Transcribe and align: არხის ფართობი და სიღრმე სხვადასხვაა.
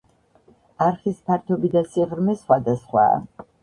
არხის 0.85 1.21
ფართობი 1.29 1.73
და 1.79 1.87
სიღრმე 1.93 2.39
სხვადასხვაა. 2.43 3.27